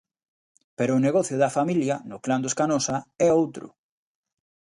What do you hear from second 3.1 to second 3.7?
é outro.